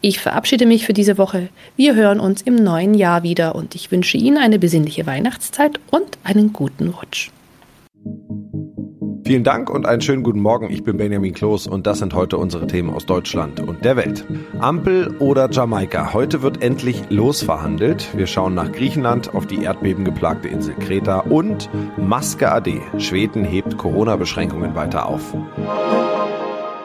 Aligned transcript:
Ich 0.00 0.20
verabschiede 0.20 0.66
mich 0.66 0.86
für 0.86 0.92
diese 0.92 1.18
Woche. 1.18 1.48
Wir 1.76 1.94
hören 1.94 2.20
uns 2.20 2.42
im 2.42 2.56
neuen 2.56 2.94
Jahr 2.94 3.22
wieder 3.22 3.54
und 3.54 3.74
ich 3.74 3.90
wünsche 3.90 4.16
Ihnen 4.16 4.38
eine 4.38 4.58
besinnliche 4.58 5.06
Weihnachtszeit 5.06 5.80
und 5.90 6.18
einen 6.24 6.52
guten 6.52 6.88
Rutsch. 6.88 7.30
Vielen 9.24 9.44
Dank 9.44 9.70
und 9.70 9.86
einen 9.86 10.02
schönen 10.02 10.24
guten 10.24 10.40
Morgen. 10.40 10.68
Ich 10.70 10.82
bin 10.82 10.96
Benjamin 10.96 11.32
Kloß 11.32 11.68
und 11.68 11.86
das 11.86 12.00
sind 12.00 12.12
heute 12.12 12.36
unsere 12.38 12.66
Themen 12.66 12.90
aus 12.90 13.06
Deutschland 13.06 13.60
und 13.60 13.84
der 13.84 13.96
Welt. 13.96 14.24
Ampel 14.58 15.16
oder 15.20 15.48
Jamaika? 15.50 16.12
Heute 16.12 16.42
wird 16.42 16.60
endlich 16.60 17.02
losverhandelt. 17.08 18.08
Wir 18.16 18.26
schauen 18.26 18.54
nach 18.54 18.72
Griechenland, 18.72 19.32
auf 19.34 19.46
die 19.46 19.62
erdbebengeplagte 19.62 20.48
Insel 20.48 20.74
Kreta 20.74 21.20
und 21.20 21.70
Maske 21.96 22.50
AD. 22.50 22.80
Schweden 22.98 23.44
hebt 23.44 23.78
Corona-Beschränkungen 23.78 24.74
weiter 24.74 25.06
auf. 25.06 25.34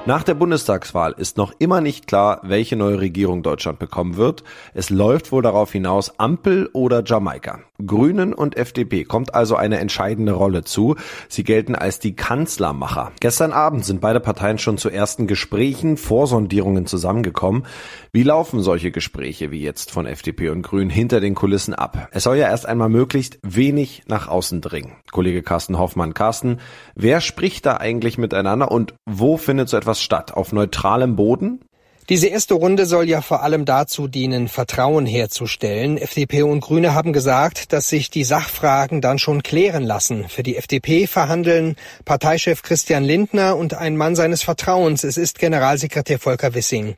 Nach 0.08 0.24
der 0.24 0.36
Bundestagswahl 0.36 1.16
ist 1.18 1.36
noch 1.36 1.52
immer 1.60 1.82
nicht 1.82 2.08
klar, 2.08 2.40
welche 2.44 2.78
neue 2.78 3.02
Regierung 3.02 3.44
Deutschland 3.44 3.78
bekommen 3.78 4.16
wird. 4.16 4.42
Es 4.74 4.90
läuft 4.90 5.34
wohl 5.34 5.42
darauf 5.42 5.74
hinaus 5.74 6.18
Ampel 6.18 6.70
oder 6.72 7.04
Jamaika. 7.04 7.60
Grünen 7.86 8.34
und 8.34 8.58
FDP 8.58 9.04
kommt 9.04 9.36
also 9.36 9.56
eine 9.56 9.80
entscheidende 9.80 10.32
Rolle 10.32 10.64
zu. 10.64 10.96
Sie 11.30 11.44
gelten 11.44 11.76
als 11.76 12.00
die 12.00 12.16
Kanzlermacher. 12.16 13.12
Gestern 13.20 13.54
Abend 13.54 13.86
sind 13.86 14.02
beide 14.02 14.20
Parteien 14.20 14.58
schon 14.58 14.78
zu 14.78 14.90
ersten 14.90 15.28
Gesprächen, 15.28 15.98
Vorsondierungen 15.98 16.86
zusammengekommen. 16.88 17.66
Wie 18.12 18.24
laufen 18.24 18.62
solche 18.62 18.92
Gespräche 18.92 19.52
wie 19.52 19.62
jetzt 19.62 19.92
von 19.92 20.06
FDP 20.06 20.50
und 20.50 20.64
Grünen 20.64 20.90
hinter 20.90 21.20
den 21.20 21.36
Kulissen 21.36 21.74
ab? 21.74 22.10
Es 22.12 22.24
soll 22.24 22.38
ja 22.38 22.48
erst 22.48 22.66
einmal 22.66 22.90
möglichst 22.90 23.40
wenig 23.44 24.04
nach 24.08 24.28
außen 24.28 24.62
dringen. 24.62 24.94
Kollege 25.12 25.44
Carsten 25.44 25.78
Hoffmann, 25.78 26.14
Carsten, 26.14 26.60
wer 26.96 27.22
spricht 27.22 27.66
da 27.66 27.78
eigentlich 27.78 28.18
miteinander 28.18 28.72
und 28.72 28.96
wo 29.06 29.38
findet 29.38 29.70
so 29.70 29.78
etwas 29.78 30.02
statt? 30.02 30.34
Auf 30.34 30.52
neutralem 30.52 31.16
Boden? 31.16 31.62
Diese 32.10 32.28
erste 32.28 32.54
Runde 32.54 32.86
soll 32.86 33.10
ja 33.10 33.22
vor 33.22 33.44
allem 33.44 33.66
dazu 33.66 34.08
dienen, 34.08 34.48
Vertrauen 34.48 35.06
herzustellen. 35.06 35.98
FDP 35.98 36.44
und 36.44 36.62
Grüne 36.62 36.94
haben 36.94 37.12
gesagt, 37.12 37.74
dass 37.74 37.90
sich 37.90 38.10
die 38.10 38.24
Sachfragen 38.24 39.02
dann 39.02 39.20
schon 39.20 39.44
klären 39.44 39.84
lassen. 39.84 40.30
Für 40.30 40.42
die 40.42 40.56
FDP 40.56 41.06
verhandeln 41.06 41.76
Parteichef 42.06 42.62
Christian 42.62 43.04
Lindner 43.04 43.58
und 43.58 43.74
ein 43.74 43.98
Mann 43.98 44.16
seines 44.16 44.42
Vertrauens. 44.42 45.04
Es 45.04 45.18
ist 45.18 45.38
Generalsekretär 45.38 46.18
Volker 46.18 46.54
Wissing, 46.54 46.96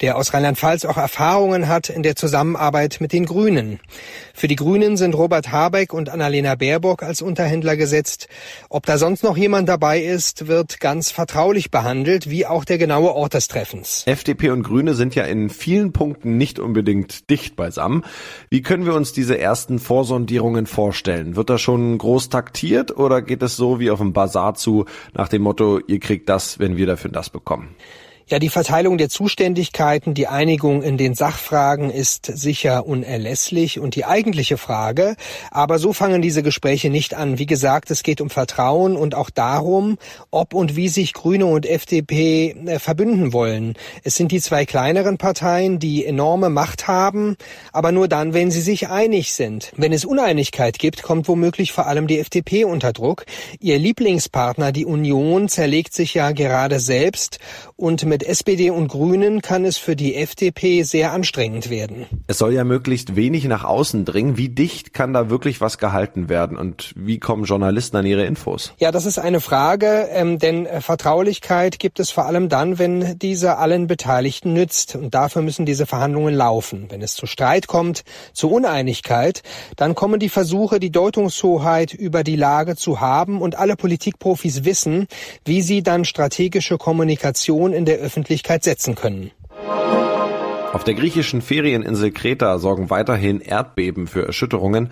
der 0.00 0.16
aus 0.16 0.32
Rheinland-Pfalz 0.32 0.86
auch 0.86 0.96
Erfahrungen 0.96 1.68
hat 1.68 1.90
in 1.90 2.02
der 2.02 2.16
Zusammenarbeit 2.16 2.96
mit 3.00 3.12
den 3.12 3.26
Grünen. 3.26 3.78
Für 4.36 4.48
die 4.48 4.56
Grünen 4.56 4.98
sind 4.98 5.14
Robert 5.14 5.50
Habeck 5.50 5.94
und 5.94 6.10
Annalena 6.10 6.56
Baerbock 6.56 7.02
als 7.02 7.22
Unterhändler 7.22 7.74
gesetzt. 7.74 8.28
Ob 8.68 8.84
da 8.84 8.98
sonst 8.98 9.24
noch 9.24 9.38
jemand 9.38 9.66
dabei 9.66 10.02
ist, 10.02 10.46
wird 10.46 10.78
ganz 10.78 11.10
vertraulich 11.10 11.70
behandelt, 11.70 12.28
wie 12.28 12.44
auch 12.44 12.66
der 12.66 12.76
genaue 12.76 13.14
Ort 13.14 13.32
des 13.32 13.48
Treffens. 13.48 14.02
FDP 14.04 14.50
und 14.50 14.62
Grüne 14.62 14.92
sind 14.92 15.14
ja 15.14 15.24
in 15.24 15.48
vielen 15.48 15.94
Punkten 15.94 16.36
nicht 16.36 16.58
unbedingt 16.58 17.30
dicht 17.30 17.56
beisammen. 17.56 18.04
Wie 18.50 18.60
können 18.60 18.84
wir 18.84 18.92
uns 18.92 19.14
diese 19.14 19.38
ersten 19.38 19.78
Vorsondierungen 19.78 20.66
vorstellen? 20.66 21.34
Wird 21.34 21.48
da 21.48 21.56
schon 21.56 21.96
groß 21.96 22.28
taktiert 22.28 22.94
oder 22.94 23.22
geht 23.22 23.42
es 23.42 23.56
so 23.56 23.80
wie 23.80 23.90
auf 23.90 24.00
dem 24.00 24.12
Bazar 24.12 24.54
zu 24.54 24.84
nach 25.14 25.28
dem 25.28 25.40
Motto, 25.40 25.80
ihr 25.86 25.98
kriegt 25.98 26.28
das, 26.28 26.58
wenn 26.58 26.76
wir 26.76 26.86
dafür 26.86 27.10
das 27.10 27.30
bekommen? 27.30 27.74
Ja, 28.28 28.40
die 28.40 28.48
Verteilung 28.48 28.98
der 28.98 29.08
Zuständigkeiten, 29.08 30.12
die 30.12 30.26
Einigung 30.26 30.82
in 30.82 30.98
den 30.98 31.14
Sachfragen 31.14 31.90
ist 31.90 32.26
sicher 32.26 32.84
unerlässlich 32.84 33.78
und 33.78 33.94
die 33.94 34.04
eigentliche 34.04 34.58
Frage. 34.58 35.14
Aber 35.52 35.78
so 35.78 35.92
fangen 35.92 36.22
diese 36.22 36.42
Gespräche 36.42 36.90
nicht 36.90 37.14
an. 37.14 37.38
Wie 37.38 37.46
gesagt, 37.46 37.88
es 37.92 38.02
geht 38.02 38.20
um 38.20 38.28
Vertrauen 38.28 38.96
und 38.96 39.14
auch 39.14 39.30
darum, 39.30 39.96
ob 40.32 40.54
und 40.54 40.74
wie 40.74 40.88
sich 40.88 41.12
Grüne 41.12 41.46
und 41.46 41.66
FDP 41.66 42.56
äh, 42.66 42.80
verbünden 42.80 43.32
wollen. 43.32 43.74
Es 44.02 44.16
sind 44.16 44.32
die 44.32 44.40
zwei 44.40 44.66
kleineren 44.66 45.18
Parteien, 45.18 45.78
die 45.78 46.04
enorme 46.04 46.50
Macht 46.50 46.88
haben, 46.88 47.36
aber 47.72 47.92
nur 47.92 48.08
dann, 48.08 48.34
wenn 48.34 48.50
sie 48.50 48.60
sich 48.60 48.88
einig 48.88 49.34
sind. 49.34 49.70
Wenn 49.76 49.92
es 49.92 50.04
Uneinigkeit 50.04 50.80
gibt, 50.80 51.04
kommt 51.04 51.28
womöglich 51.28 51.70
vor 51.70 51.86
allem 51.86 52.08
die 52.08 52.18
FDP 52.18 52.64
unter 52.64 52.92
Druck. 52.92 53.24
Ihr 53.60 53.78
Lieblingspartner, 53.78 54.72
die 54.72 54.84
Union, 54.84 55.48
zerlegt 55.48 55.94
sich 55.94 56.14
ja 56.14 56.32
gerade 56.32 56.80
selbst 56.80 57.38
und 57.76 58.04
mit 58.04 58.15
mit 58.16 58.22
SPD 58.26 58.70
und 58.70 58.88
Grünen 58.88 59.42
kann 59.42 59.66
es 59.66 59.76
für 59.76 59.94
die 59.94 60.14
FDP 60.14 60.84
sehr 60.84 61.12
anstrengend 61.12 61.68
werden. 61.68 62.06
Es 62.26 62.38
soll 62.38 62.54
ja 62.54 62.64
möglichst 62.64 63.14
wenig 63.14 63.44
nach 63.44 63.62
außen 63.62 64.06
dringen. 64.06 64.38
Wie 64.38 64.48
dicht 64.48 64.94
kann 64.94 65.12
da 65.12 65.28
wirklich 65.28 65.60
was 65.60 65.76
gehalten 65.76 66.30
werden 66.30 66.56
und 66.56 66.94
wie 66.96 67.18
kommen 67.18 67.44
Journalisten 67.44 67.94
an 67.98 68.06
ihre 68.06 68.24
Infos? 68.24 68.72
Ja, 68.78 68.90
das 68.90 69.04
ist 69.04 69.18
eine 69.18 69.42
Frage, 69.42 70.08
ähm, 70.12 70.38
denn 70.38 70.64
äh, 70.64 70.80
Vertraulichkeit 70.80 71.78
gibt 71.78 72.00
es 72.00 72.10
vor 72.10 72.24
allem 72.24 72.48
dann, 72.48 72.78
wenn 72.78 73.18
diese 73.18 73.58
allen 73.58 73.86
Beteiligten 73.86 74.54
nützt. 74.54 74.96
Und 74.96 75.14
dafür 75.14 75.42
müssen 75.42 75.66
diese 75.66 75.84
Verhandlungen 75.84 76.34
laufen. 76.34 76.86
Wenn 76.88 77.02
es 77.02 77.16
zu 77.16 77.26
Streit 77.26 77.66
kommt, 77.66 78.02
zu 78.32 78.50
Uneinigkeit, 78.50 79.42
dann 79.76 79.94
kommen 79.94 80.20
die 80.20 80.30
Versuche, 80.30 80.80
die 80.80 80.90
Deutungshoheit 80.90 81.92
über 81.92 82.24
die 82.24 82.36
Lage 82.36 82.76
zu 82.76 82.98
haben 82.98 83.42
und 83.42 83.58
alle 83.58 83.76
Politikprofis 83.76 84.64
wissen, 84.64 85.06
wie 85.44 85.60
sie 85.60 85.82
dann 85.82 86.06
strategische 86.06 86.78
Kommunikation 86.78 87.74
in 87.74 87.84
der 87.84 88.05
Öffentlichkeit 88.06 88.62
setzen 88.62 88.94
können. 88.94 89.32
Auf 90.76 90.84
der 90.84 90.92
griechischen 90.92 91.40
Ferieninsel 91.40 92.10
Kreta 92.10 92.58
sorgen 92.58 92.90
weiterhin 92.90 93.40
Erdbeben 93.40 94.06
für 94.06 94.26
Erschütterungen. 94.26 94.90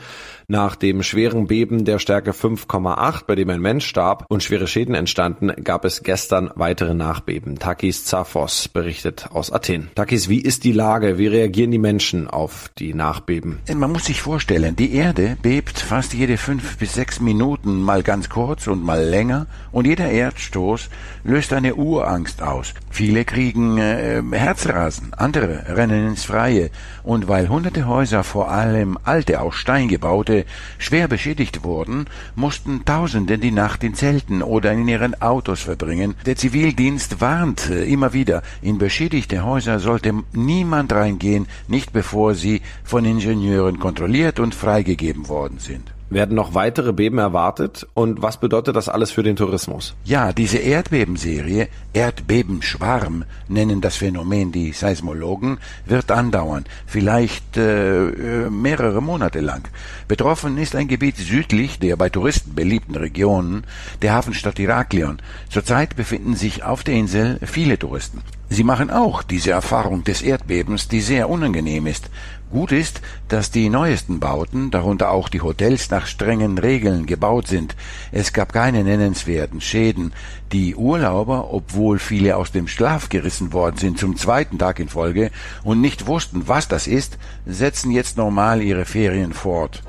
Nach 0.49 0.77
dem 0.77 1.03
schweren 1.03 1.47
Beben 1.47 1.85
der 1.85 1.99
Stärke 1.99 2.33
5,8, 2.33 3.25
bei 3.27 3.35
dem 3.35 3.51
ein 3.51 3.61
Mensch 3.61 3.87
starb 3.87 4.25
und 4.29 4.43
schwere 4.43 4.67
Schäden 4.67 4.95
entstanden, 4.95 5.53
gab 5.63 5.85
es 5.85 6.03
gestern 6.03 6.51
weitere 6.55 6.95
Nachbeben. 6.95 7.59
Takis 7.59 8.07
Zaphos 8.07 8.69
berichtet 8.69 9.29
aus 9.33 9.53
Athen. 9.53 9.91
Takis, 9.95 10.31
wie 10.31 10.41
ist 10.41 10.65
die 10.65 10.73
Lage? 10.73 11.19
Wie 11.19 11.27
reagieren 11.27 11.71
die 11.71 11.79
Menschen 11.79 12.29
auf 12.29 12.71
die 12.79 12.95
Nachbeben? 12.95 13.61
Man 13.75 13.93
muss 13.93 14.07
sich 14.07 14.23
vorstellen, 14.23 14.77
die 14.77 14.95
Erde 14.95 15.37
bebt 15.43 15.79
fast 15.79 16.15
jede 16.15 16.39
fünf 16.39 16.79
bis 16.79 16.95
sechs 16.95 17.21
Minuten, 17.21 17.83
mal 17.83 18.03
ganz 18.03 18.31
kurz 18.31 18.67
und 18.67 18.83
mal 18.83 19.03
länger, 19.03 19.47
und 19.71 19.87
jeder 19.87 20.09
Erdstoß 20.09 20.89
löst 21.25 21.53
eine 21.53 21.75
Urangst 21.75 22.43
aus. 22.43 22.73
Viele 22.91 23.25
kriegen 23.25 23.79
äh, 23.79 24.23
Herzrasen, 24.33 25.13
andere 25.15 25.74
rennen 25.77 26.09
ins 26.09 26.25
Freie, 26.25 26.71
und 27.03 27.29
weil 27.29 27.49
hunderte 27.49 27.87
Häuser, 27.87 28.25
vor 28.25 28.51
allem 28.51 28.99
alte 29.05 29.41
aus 29.41 29.55
Stein 29.55 29.89
gebaute, 29.89 30.45
schwer 30.79 31.09
beschädigt 31.09 31.65
wurden, 31.65 32.07
mussten 32.35 32.85
Tausende 32.85 33.39
die 33.39 33.51
Nacht 33.51 33.85
in 33.85 33.95
Zelten 33.95 34.43
oder 34.43 34.73
in 34.73 34.89
ihren 34.89 35.21
Autos 35.23 35.61
verbringen. 35.63 36.15
Der 36.27 36.37
Zivildienst 36.37 37.21
warnt 37.21 37.71
immer 37.71 38.13
wieder, 38.13 38.43
in 38.63 38.79
beschädigte 38.79 39.45
Häuser 39.45 39.79
sollte 39.79 40.13
niemand 40.33 40.93
reingehen, 40.93 41.47
nicht 41.69 41.93
bevor 41.93 42.35
sie 42.35 42.63
von 42.83 43.05
Ingenieuren 43.05 43.79
kontrolliert 43.79 44.41
und 44.41 44.55
freigegeben 44.55 45.29
worden 45.29 45.59
sind. 45.59 45.94
Werden 46.15 46.37
noch 46.37 46.55
weitere 46.55 46.93
Beben 46.93 47.19
erwartet? 47.19 47.89
Und 47.93 48.23
was 48.23 48.39
bedeutet 48.39 48.77
das 48.77 48.89
alles 48.89 49.11
für 49.11 49.25
den 49.25 49.35
Tourismus? 49.35 49.97
Ja, 50.05 50.33
diese 50.33 50.59
Erdbebenserie, 50.59 51.67
Erdbebenschwarm 51.93 53.25
nennen 53.49 53.81
das 53.81 53.97
Phänomen 53.97 54.53
die 54.53 54.71
Seismologen, 54.71 55.59
wird 55.87 56.13
andauern, 56.13 56.67
vielleicht 56.87 57.57
äh, 57.57 58.11
äh, 58.45 58.49
mehrere 58.49 59.03
Monate 59.03 59.41
lang. 59.41 59.67
Betroffen 60.07 60.57
ist 60.57 60.77
ein 60.77 60.87
Gebiet 60.87 61.17
südlich 61.17 61.81
der 61.81 61.97
bei 61.97 62.11
Touristen 62.11 62.55
beliebten 62.55 62.95
Regionen, 62.95 63.65
der 64.01 64.13
Hafenstadt 64.13 64.61
Iraklion. 64.61 65.19
Zurzeit 65.51 65.97
befinden 65.97 66.37
sich 66.37 66.63
auf 66.63 66.85
der 66.85 66.95
Insel 66.95 67.41
viele 67.43 67.77
Touristen. 67.77 68.23
Sie 68.51 68.63
machen 68.63 68.91
auch 68.91 69.25
diese 69.25 69.51
Erfahrung 69.51 70.05
des 70.05 70.23
Erdbebens, 70.23 70.87
die 70.87 71.01
sehr 71.01 71.29
unangenehm 71.29 71.89
ist. 71.89 72.09
Gut 72.55 72.71
ist, 72.71 73.01
dass 73.27 73.51
die 73.51 73.69
neuesten 73.69 74.21
Bauten, 74.21 74.71
darunter 74.71 75.11
auch 75.11 75.29
die 75.29 75.41
Hotels, 75.41 75.91
nach 75.91 76.07
strengen 76.07 76.57
Regeln 76.57 77.05
gebaut 77.05 77.49
sind. 77.49 77.75
Es 78.13 78.33
gab 78.33 78.53
keine 78.53 78.85
nennenswerten 78.85 79.61
Schäden. 79.61 80.13
Die 80.53 80.77
Urlauber, 80.77 81.53
obwohl 81.53 81.99
viele 81.99 82.37
aus 82.37 82.53
dem 82.53 82.69
Schlaf 82.69 83.09
gerissen 83.09 83.53
worden 83.53 83.79
sind 83.79 83.99
zum 83.99 84.17
zweiten 84.17 84.57
Tag 84.57 84.79
in 84.79 84.89
Folge 84.89 85.33
und 85.65 85.81
nicht 85.81 86.07
wussten, 86.07 86.47
was 86.47 86.69
das 86.69 86.87
ist, 86.87 87.19
setzen 87.45 87.91
jetzt 87.91 88.17
normal 88.17 88.63
ihre 88.63 88.85
Ferien 88.85 89.33
fort. 89.33 89.83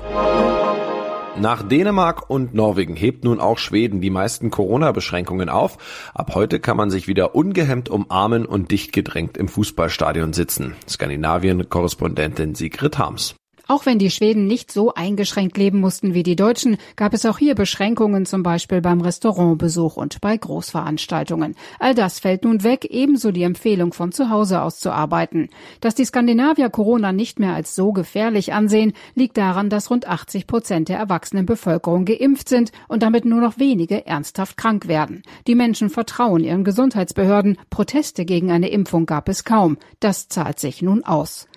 Nach 1.38 1.62
Dänemark 1.62 2.30
und 2.30 2.54
Norwegen 2.54 2.96
hebt 2.96 3.24
nun 3.24 3.40
auch 3.40 3.58
Schweden 3.58 4.00
die 4.00 4.08
meisten 4.08 4.50
Corona-Beschränkungen 4.50 5.50
auf. 5.50 5.76
Ab 6.14 6.34
heute 6.34 6.60
kann 6.60 6.78
man 6.78 6.88
sich 6.90 7.08
wieder 7.08 7.34
ungehemmt 7.34 7.90
umarmen 7.90 8.46
und 8.46 8.70
dicht 8.70 8.92
gedrängt 8.92 9.36
im 9.36 9.48
Fußballstadion 9.48 10.32
sitzen. 10.32 10.74
Skandinavien-Korrespondentin 10.88 12.54
Sigrid 12.54 12.98
Harms. 12.98 13.34
Auch 13.68 13.84
wenn 13.84 13.98
die 13.98 14.10
Schweden 14.10 14.46
nicht 14.46 14.70
so 14.70 14.94
eingeschränkt 14.94 15.56
leben 15.56 15.80
mussten 15.80 16.14
wie 16.14 16.22
die 16.22 16.36
Deutschen, 16.36 16.76
gab 16.94 17.12
es 17.14 17.26
auch 17.26 17.38
hier 17.38 17.56
Beschränkungen, 17.56 18.24
zum 18.24 18.44
Beispiel 18.44 18.80
beim 18.80 19.00
Restaurantbesuch 19.00 19.96
und 19.96 20.20
bei 20.20 20.36
Großveranstaltungen. 20.36 21.56
All 21.80 21.94
das 21.94 22.20
fällt 22.20 22.44
nun 22.44 22.62
weg, 22.62 22.84
ebenso 22.84 23.32
die 23.32 23.42
Empfehlung 23.42 23.92
von 23.92 24.12
zu 24.12 24.30
Hause 24.30 24.62
aus 24.62 24.78
zu 24.78 24.92
arbeiten. 24.92 25.48
Dass 25.80 25.96
die 25.96 26.04
Skandinavier 26.04 26.70
Corona 26.70 27.12
nicht 27.12 27.40
mehr 27.40 27.54
als 27.54 27.74
so 27.74 27.92
gefährlich 27.92 28.52
ansehen, 28.52 28.92
liegt 29.14 29.36
daran, 29.36 29.68
dass 29.68 29.90
rund 29.90 30.06
80 30.06 30.46
Prozent 30.46 30.88
der 30.88 30.98
erwachsenen 30.98 31.44
Bevölkerung 31.44 32.04
geimpft 32.04 32.48
sind 32.48 32.70
und 32.86 33.02
damit 33.02 33.24
nur 33.24 33.40
noch 33.40 33.58
wenige 33.58 34.06
ernsthaft 34.06 34.56
krank 34.56 34.86
werden. 34.86 35.22
Die 35.48 35.56
Menschen 35.56 35.90
vertrauen 35.90 36.44
ihren 36.44 36.62
Gesundheitsbehörden. 36.62 37.58
Proteste 37.68 38.24
gegen 38.24 38.52
eine 38.52 38.68
Impfung 38.68 39.06
gab 39.06 39.28
es 39.28 39.42
kaum. 39.42 39.76
Das 39.98 40.28
zahlt 40.28 40.60
sich 40.60 40.82
nun 40.82 41.02
aus. 41.04 41.48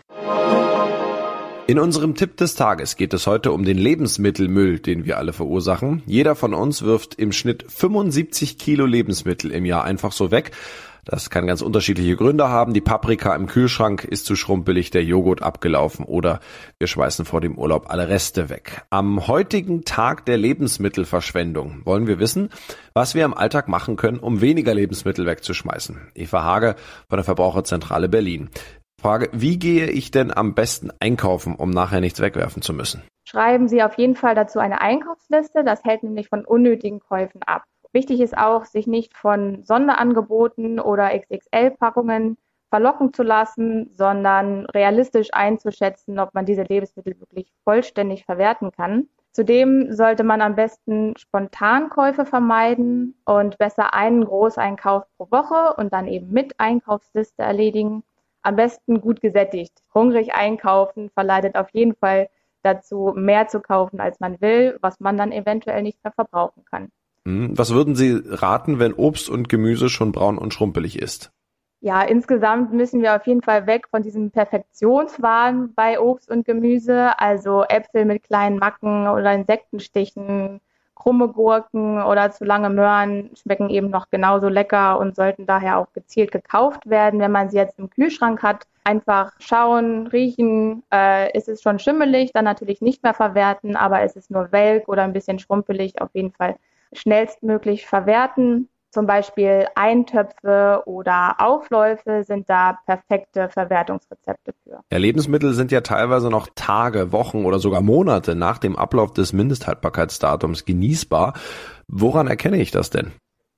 In 1.70 1.78
unserem 1.78 2.16
Tipp 2.16 2.36
des 2.36 2.56
Tages 2.56 2.96
geht 2.96 3.14
es 3.14 3.28
heute 3.28 3.52
um 3.52 3.64
den 3.64 3.78
Lebensmittelmüll, 3.78 4.80
den 4.80 5.06
wir 5.06 5.20
alle 5.20 5.34
verursachen. 5.34 6.02
Jeder 6.08 6.34
von 6.34 6.56
uns 6.56 6.82
wirft 6.82 7.14
im 7.14 7.32
Schnitt 7.32 7.64
75 7.68 8.58
Kilo 8.58 8.88
Lebensmittel 8.88 9.52
im 9.52 9.66
Jahr 9.66 9.84
einfach 9.84 10.12
so 10.12 10.32
weg. 10.32 10.50
Das 11.06 11.30
kann 11.30 11.46
ganz 11.46 11.62
unterschiedliche 11.62 12.16
Gründe 12.16 12.50
haben. 12.50 12.74
Die 12.74 12.82
Paprika 12.82 13.36
im 13.36 13.46
Kühlschrank 13.46 14.04
ist 14.04 14.26
zu 14.26 14.36
schrumpelig, 14.36 14.90
der 14.90 15.04
Joghurt 15.04 15.44
abgelaufen 15.44 16.06
oder 16.06 16.40
wir 16.80 16.88
schmeißen 16.88 17.26
vor 17.26 17.40
dem 17.40 17.56
Urlaub 17.56 17.92
alle 17.92 18.10
Reste 18.10 18.50
weg. 18.50 18.84
Am 18.90 19.28
heutigen 19.28 19.86
Tag 19.86 20.26
der 20.26 20.38
Lebensmittelverschwendung 20.38 21.82
wollen 21.86 22.08
wir 22.08 22.18
wissen, 22.18 22.50
was 22.94 23.14
wir 23.14 23.26
im 23.26 23.34
Alltag 23.36 23.68
machen 23.68 23.96
können, 23.96 24.18
um 24.18 24.42
weniger 24.42 24.74
Lebensmittel 24.74 25.28
wegzuschmeißen. 25.28 25.98
Eva 26.16 26.44
Hage 26.44 26.76
von 27.08 27.18
der 27.18 27.24
Verbraucherzentrale 27.24 28.10
Berlin. 28.10 28.50
Frage, 29.00 29.30
wie 29.32 29.58
gehe 29.58 29.88
ich 29.88 30.12
denn 30.12 30.36
am 30.36 30.54
besten 30.54 30.92
einkaufen, 31.00 31.56
um 31.56 31.72
nachher 31.72 32.02
nichts 32.02 32.22
wegwerfen 32.22 32.62
zu 32.62 32.74
müssen? 32.74 33.02
Schreiben 33.26 33.68
Sie 33.68 33.82
auf 33.84 33.98
jeden 33.98 34.16
Fall 34.16 34.36
dazu 34.36 34.60
eine 34.60 34.82
Einkaufsliste. 34.82 35.64
Das 35.64 35.84
hält 35.84 36.04
nämlich 36.04 36.30
von 36.30 36.46
unnötigen 36.46 37.00
Käufen 37.00 37.42
ab. 37.44 37.64
Wichtig 37.92 38.20
ist 38.20 38.38
auch, 38.38 38.66
sich 38.66 38.86
nicht 38.86 39.16
von 39.18 39.64
Sonderangeboten 39.64 40.80
oder 40.80 41.10
XXL-Packungen 41.18 42.38
verlocken 42.70 43.14
zu 43.14 43.24
lassen, 43.24 43.90
sondern 43.96 44.66
realistisch 44.68 45.30
einzuschätzen, 45.32 46.20
ob 46.20 46.34
man 46.34 46.46
diese 46.46 46.64
Lebensmittel 46.64 47.20
wirklich 47.20 47.52
vollständig 47.64 48.26
verwerten 48.26 48.72
kann. 48.72 49.08
Zudem 49.32 49.94
sollte 49.94 50.24
man 50.24 50.42
am 50.42 50.56
besten 50.56 51.14
Spontankäufe 51.18 52.26
vermeiden 52.26 53.16
und 53.26 53.58
besser 53.58 53.94
einen 53.94 54.26
Großeinkauf 54.26 55.04
pro 55.18 55.30
Woche 55.32 55.76
und 55.78 55.94
dann 55.94 56.08
eben 56.08 56.32
mit 56.32 56.60
Einkaufsliste 56.60 57.44
erledigen. 57.44 58.04
Am 58.42 58.56
besten 58.56 59.02
gut 59.02 59.22
gesättigt. 59.22 59.74
Hungrig 59.94 60.34
einkaufen 60.34 61.10
verleitet 61.10 61.56
auf 61.56 61.70
jeden 61.72 61.96
Fall 61.96 62.30
dazu, 62.64 63.14
mehr 63.16 63.48
zu 63.48 63.60
kaufen, 63.60 64.00
als 64.00 64.20
man 64.20 64.40
will, 64.42 64.78
was 64.82 65.00
man 65.00 65.18
dann 65.18 65.32
eventuell 65.32 65.82
nicht 65.82 66.04
mehr 66.04 66.14
verbrauchen 66.14 66.64
kann. 66.66 66.90
Hm, 67.26 67.58
was 67.58 67.74
würden 67.74 67.96
Sie 67.96 68.22
raten, 68.26 68.80
wenn 68.80 68.94
Obst 68.94 69.30
und 69.30 69.50
Gemüse 69.50 69.90
schon 69.90 70.12
braun 70.12 70.38
und 70.38 70.54
schrumpelig 70.54 71.00
ist? 71.00 71.32
Ja, 71.82 72.02
insgesamt 72.02 72.74
müssen 72.74 73.02
wir 73.02 73.16
auf 73.16 73.26
jeden 73.26 73.42
Fall 73.42 73.66
weg 73.66 73.88
von 73.90 74.04
diesem 74.04 74.32
Perfektionswahn 74.32 75.74
bei 75.74 76.00
Obst 76.00 76.30
und 76.30 76.46
Gemüse, 76.46 77.18
also 77.18 77.64
Äpfel 77.64 78.04
mit 78.04 78.24
kleinen 78.24 78.58
Macken 78.58 79.08
oder 79.08 79.34
Insektenstichen, 79.34 80.60
krumme 81.00 81.30
Gurken 81.30 82.04
oder 82.04 82.30
zu 82.30 82.46
lange 82.46 82.70
Möhren 82.70 83.32
schmecken 83.36 83.70
eben 83.70 83.90
noch 83.90 84.10
genauso 84.12 84.50
lecker 84.50 85.00
und 85.00 85.16
sollten 85.16 85.48
daher 85.48 85.80
auch 85.80 85.92
gezielt 85.94 86.32
gekauft 86.32 86.88
werden, 86.88 87.20
wenn 87.20 87.32
man 87.32 87.50
sie 87.50 87.58
jetzt 87.58 87.80
im 87.80 87.90
Kühlschrank 87.90 88.44
hat. 88.44 88.68
Einfach 88.84 89.34
schauen, 89.40 90.08
riechen, 90.08 90.84
äh, 90.94 91.36
ist 91.38 91.48
es 91.48 91.62
schon 91.62 91.80
schimmelig, 91.80 92.32
dann 92.34 92.46
natürlich 92.46 92.82
nicht 92.82 93.02
mehr 93.04 93.14
verwerten, 93.14 93.76
aber 93.76 94.04
ist 94.04 94.18
es 94.18 94.30
nur 94.30 94.52
welk 94.52 94.88
oder 94.88 95.04
ein 95.04 95.14
bisschen 95.14 95.40
schrumpelig, 95.40 96.02
auf 96.02 96.10
jeden 96.14 96.32
Fall 96.32 96.58
schnellstmöglich 96.94 97.88
verwerten. 97.88 98.70
Zum 98.92 99.06
Beispiel 99.06 99.68
Eintöpfe 99.76 100.82
oder 100.88 101.36
Aufläufe 101.40 102.24
sind 102.24 102.50
da 102.50 102.80
perfekte 102.88 103.50
Verwertungsrezepte 103.50 104.54
für. 104.64 104.82
Ja, 104.92 104.98
Lebensmittel 104.98 105.54
sind 105.54 105.72
ja 105.72 105.82
teilweise 105.82 106.30
noch 106.30 106.48
Tage, 106.56 107.12
Wochen 107.12 107.46
oder 107.46 107.60
sogar 107.60 107.82
Monate 107.82 108.34
nach 108.34 108.58
dem 108.58 108.76
Ablauf 108.76 109.14
des 109.14 109.32
Mindesthaltbarkeitsdatums 109.32 110.66
genießbar. 110.66 111.34
Woran 111.88 112.26
erkenne 112.26 112.58
ich 112.58 112.72
das 112.72 112.90
denn? 112.90 113.12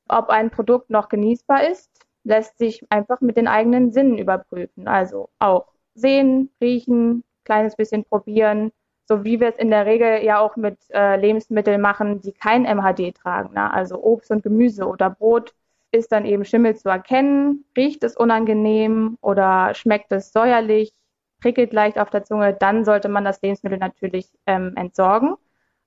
Ob 0.09 0.29
ein 0.29 0.51
Produkt 0.51 0.89
noch 0.89 1.07
genießbar 1.07 1.69
ist, 1.71 1.89
lässt 2.25 2.57
sich 2.57 2.83
einfach 2.89 3.21
mit 3.21 3.37
den 3.37 3.47
eigenen 3.47 3.91
Sinnen 3.91 4.17
überprüfen. 4.17 4.89
Also 4.89 5.29
auch 5.39 5.67
sehen, 5.93 6.49
riechen, 6.61 7.23
kleines 7.45 7.77
bisschen 7.77 8.03
probieren, 8.03 8.71
so 9.11 9.25
wie 9.25 9.41
wir 9.41 9.49
es 9.49 9.57
in 9.57 9.71
der 9.71 9.85
Regel 9.85 10.23
ja 10.23 10.39
auch 10.39 10.55
mit 10.55 10.77
äh, 10.93 11.17
Lebensmitteln 11.17 11.81
machen, 11.81 12.21
die 12.21 12.31
kein 12.31 12.63
MHD 12.63 13.13
tragen. 13.13 13.55
Ne? 13.55 13.69
Also 13.73 14.01
Obst 14.01 14.31
und 14.31 14.41
Gemüse 14.41 14.87
oder 14.87 15.09
Brot 15.09 15.53
ist 15.91 16.13
dann 16.13 16.23
eben 16.23 16.45
Schimmel 16.45 16.77
zu 16.77 16.87
erkennen. 16.87 17.65
Riecht 17.75 18.05
es 18.05 18.15
unangenehm 18.15 19.17
oder 19.19 19.73
schmeckt 19.73 20.13
es 20.13 20.31
säuerlich, 20.31 20.93
prickelt 21.41 21.73
leicht 21.73 21.99
auf 21.99 22.09
der 22.09 22.23
Zunge, 22.23 22.53
dann 22.53 22.85
sollte 22.85 23.09
man 23.09 23.25
das 23.25 23.41
Lebensmittel 23.41 23.79
natürlich 23.79 24.29
ähm, 24.45 24.77
entsorgen. 24.77 25.35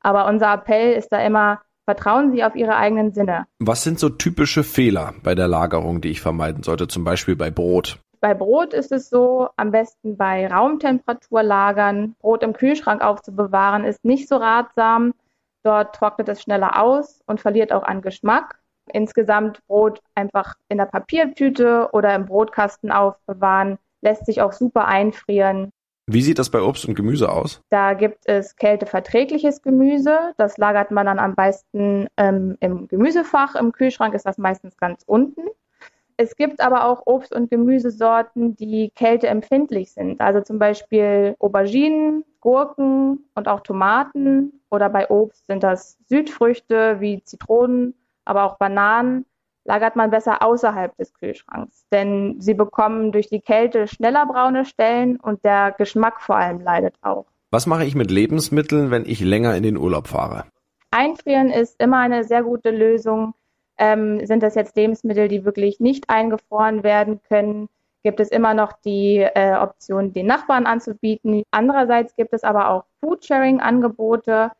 Aber 0.01 0.27
unser 0.27 0.53
Appell 0.53 0.93
ist 0.93 1.09
da 1.09 1.25
immer, 1.25 1.63
vertrauen 1.87 2.31
Sie 2.31 2.45
auf 2.45 2.55
Ihre 2.55 2.77
eigenen 2.77 3.15
Sinne. 3.15 3.47
Was 3.59 3.85
sind 3.85 3.99
so 3.99 4.11
typische 4.11 4.65
Fehler 4.65 5.15
bei 5.23 5.35
der 5.35 5.49
Lagerung, 5.49 6.03
die 6.03 6.11
ich 6.11 6.21
vermeiden 6.21 6.63
sollte, 6.63 6.89
zum 6.89 7.05
Beispiel 7.05 7.37
bei 7.37 7.51
Brot? 7.51 8.04
Bei 8.25 8.33
Brot 8.33 8.73
ist 8.73 8.91
es 8.91 9.11
so, 9.11 9.51
am 9.57 9.71
besten 9.71 10.17
bei 10.17 10.47
Raumtemperatur 10.47 11.43
lagern. 11.43 12.17
Brot 12.21 12.43
im 12.43 12.55
Kühlschrank 12.55 13.03
aufzubewahren 13.03 13.85
ist 13.85 14.03
nicht 14.03 14.31
so 14.31 14.37
ratsam. 14.37 15.13
Dort 15.63 15.95
trocknet 15.95 16.31
es 16.31 16.41
schneller 16.41 16.83
aus 16.83 17.21
und 17.27 17.43
verliert 17.43 17.71
auch 17.71 17.83
an 17.83 18.01
Geschmack. 18.01 18.59
Insgesamt 18.91 19.61
Brot 19.67 20.01
einfach 20.15 20.55
in 20.71 20.79
der 20.79 20.87
Papiertüte 20.87 21.91
oder 21.93 22.15
im 22.15 22.25
Brotkasten 22.25 22.91
aufbewahren, 22.91 23.77
lässt 24.01 24.25
sich 24.25 24.41
auch 24.41 24.55
super 24.55 24.87
einfrieren. 24.87 25.71
Wie 26.07 26.23
sieht 26.23 26.39
das 26.39 26.49
bei 26.49 26.63
Obst 26.63 26.89
und 26.89 26.95
Gemüse 26.95 27.31
aus? 27.31 27.61
Da 27.69 27.93
gibt 27.93 28.21
es 28.25 28.57
kälteverträgliches 28.57 29.61
Gemüse. 29.61 30.33
Das 30.39 30.57
lagert 30.57 30.91
man 30.91 31.05
dann 31.05 31.19
am 31.19 31.35
besten 31.35 32.07
ähm, 32.17 32.57
im 32.61 32.89
Gemüsefach. 32.89 33.55
Im 33.55 33.73
Kühlschrank 33.73 34.15
ist 34.15 34.25
das 34.25 34.39
meistens 34.39 34.79
ganz 34.79 35.03
unten. 35.05 35.43
Es 36.17 36.37
gibt 36.37 36.61
aber 36.61 36.87
auch 36.87 37.07
Obst- 37.07 37.35
und 37.35 37.51
Gemüsesorten, 37.51 38.55
die 38.57 38.91
kälteempfindlich 38.95 39.93
sind. 39.93 40.21
Also 40.21 40.41
zum 40.41 40.59
Beispiel 40.59 41.35
Auberginen, 41.41 42.25
Gurken 42.41 43.25
und 43.35 43.49
auch 43.49 43.61
Tomaten. 43.61 44.61
Oder 44.71 44.89
bei 44.89 45.11
Obst 45.11 45.47
sind 45.47 45.63
das 45.63 45.99
Südfrüchte 46.09 47.01
wie 47.01 47.23
Zitronen, 47.25 47.95
aber 48.25 48.45
auch 48.45 48.59
Bananen. 48.59 49.27
Lagert 49.65 49.97
man 49.97 50.11
besser 50.11 50.43
außerhalb 50.43 50.95
des 50.99 51.15
Kühlschranks, 51.15 51.87
denn 51.91 52.37
sie 52.39 52.53
bekommen 52.53 53.13
durch 53.13 53.29
die 53.29 53.41
Kälte 53.41 53.89
schneller 53.89 54.27
braune 54.27 54.67
Stellen 54.67 55.17
und 55.17 55.43
der 55.43 55.73
Geschmack 55.73 56.21
vor 56.21 56.37
allem 56.37 56.61
leidet 56.61 56.95
auch. 57.01 57.25
Was 57.51 57.67
mache 57.67 57.87
ich 57.87 57.95
mit 57.95 58.11
Lebensmitteln, 58.11 58.91
wenn 58.91 59.07
ich 59.07 59.21
länger 59.21 59.57
in 59.57 59.63
den 59.63 59.79
Urlaub 59.79 60.07
fahre? 60.07 60.45
Einfrieren 60.91 61.51
ist 61.51 61.81
immer 61.81 61.99
eine 61.99 62.25
sehr 62.25 62.43
gute 62.43 62.71
Lösung. 62.71 63.33
Ähm, 63.79 64.25
sind 64.27 64.43
das 64.43 64.55
jetzt 64.55 64.77
Lebensmittel, 64.77 65.29
die 65.29 65.45
wirklich 65.45 65.81
nicht 65.81 66.09
eingefroren 66.09 66.83
werden 66.83 67.21
können? 67.23 67.69
Gibt 68.03 68.21
es 68.21 68.29
immer 68.29 68.55
noch 68.55 68.73
die 68.73 69.19
äh, 69.19 69.57
Option, 69.57 70.13
den 70.13 70.27
Nachbarn 70.27 70.67
anzubieten. 70.67 71.43
Andererseits 71.51 72.15
gibt 72.17 72.35
es 72.35 72.45
aber 72.45 72.69
auch 72.69 72.85
Foodsharing-Angebote, 73.01 74.53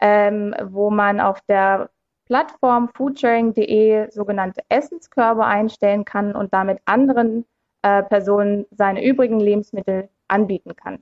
ähm, 0.00 0.54
wo 0.62 0.90
man 0.90 1.20
auf 1.20 1.40
der 1.42 1.90
Plattform 2.26 2.88
foodsharing.de 2.94 4.10
sogenannte 4.10 4.62
Essenskörbe 4.68 5.44
einstellen 5.44 6.04
kann 6.04 6.34
und 6.34 6.54
damit 6.54 6.78
anderen 6.86 7.44
äh, 7.82 8.02
Personen 8.02 8.64
seine 8.70 9.04
übrigen 9.04 9.40
Lebensmittel 9.40 10.08
anbieten 10.28 10.74
kann. 10.74 11.00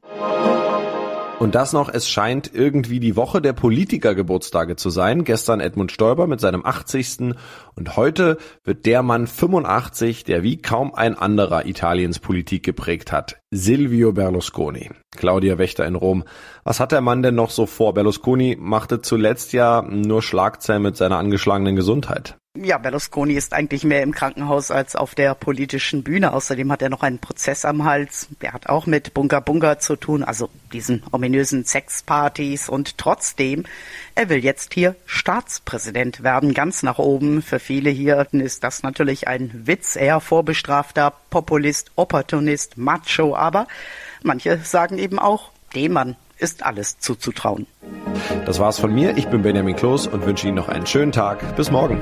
Und 1.38 1.56
das 1.56 1.72
noch, 1.72 1.88
es 1.88 2.08
scheint 2.08 2.52
irgendwie 2.54 3.00
die 3.00 3.16
Woche 3.16 3.42
der 3.42 3.52
Politikergeburtstage 3.52 4.76
zu 4.76 4.90
sein. 4.90 5.24
Gestern 5.24 5.58
Edmund 5.58 5.90
Stoiber 5.90 6.28
mit 6.28 6.40
seinem 6.40 6.64
80. 6.64 7.34
Und 7.74 7.96
heute 7.96 8.38
wird 8.62 8.86
der 8.86 9.02
Mann 9.02 9.26
85, 9.26 10.22
der 10.22 10.44
wie 10.44 10.62
kaum 10.62 10.94
ein 10.94 11.18
anderer 11.18 11.66
Italiens 11.66 12.20
Politik 12.20 12.62
geprägt 12.62 13.10
hat. 13.10 13.40
Silvio 13.50 14.12
Berlusconi. 14.12 14.90
Claudia 15.16 15.58
Wächter 15.58 15.84
in 15.84 15.96
Rom. 15.96 16.22
Was 16.62 16.78
hat 16.78 16.92
der 16.92 17.00
Mann 17.00 17.22
denn 17.22 17.34
noch 17.34 17.50
so 17.50 17.66
vor? 17.66 17.92
Berlusconi 17.92 18.56
machte 18.60 19.02
zuletzt 19.02 19.52
ja 19.52 19.82
nur 19.82 20.22
Schlagzeilen 20.22 20.82
mit 20.82 20.96
seiner 20.96 21.18
angeschlagenen 21.18 21.74
Gesundheit. 21.74 22.36
Ja, 22.54 22.76
Berlusconi 22.76 23.32
ist 23.32 23.54
eigentlich 23.54 23.82
mehr 23.82 24.02
im 24.02 24.12
Krankenhaus 24.12 24.70
als 24.70 24.94
auf 24.94 25.14
der 25.14 25.34
politischen 25.34 26.04
Bühne. 26.04 26.34
Außerdem 26.34 26.70
hat 26.70 26.82
er 26.82 26.90
noch 26.90 27.02
einen 27.02 27.18
Prozess 27.18 27.64
am 27.64 27.84
Hals. 27.84 28.28
Der 28.42 28.52
hat 28.52 28.68
auch 28.68 28.84
mit 28.84 29.14
Bunga 29.14 29.40
Bunga 29.40 29.78
zu 29.78 29.96
tun, 29.96 30.22
also 30.22 30.50
diesen 30.70 31.02
ominösen 31.12 31.64
Sexpartys. 31.64 32.68
Und 32.68 32.98
trotzdem, 32.98 33.64
er 34.14 34.28
will 34.28 34.44
jetzt 34.44 34.74
hier 34.74 34.96
Staatspräsident 35.06 36.22
werden, 36.24 36.52
ganz 36.52 36.82
nach 36.82 36.98
oben. 36.98 37.40
Für 37.40 37.58
viele 37.58 37.88
hier 37.88 38.26
ist 38.32 38.62
das 38.62 38.82
natürlich 38.82 39.28
ein 39.28 39.66
Witz. 39.66 39.96
Er 39.96 40.20
vorbestrafter 40.20 41.14
Populist, 41.30 41.90
Opportunist, 41.96 42.76
Macho. 42.76 43.34
Aber 43.34 43.66
manche 44.22 44.58
sagen 44.58 44.98
eben 44.98 45.18
auch, 45.18 45.52
dem 45.74 45.92
Mann 45.92 46.16
ist 46.42 46.64
alles 46.64 46.98
zuzutrauen. 46.98 47.66
Das 48.44 48.58
war's 48.58 48.78
von 48.78 48.92
mir. 48.92 49.16
Ich 49.16 49.28
bin 49.28 49.42
Benjamin 49.42 49.76
Kloß 49.76 50.08
und 50.08 50.26
wünsche 50.26 50.48
Ihnen 50.48 50.56
noch 50.56 50.68
einen 50.68 50.86
schönen 50.86 51.12
Tag. 51.12 51.56
Bis 51.56 51.70
morgen. 51.70 52.00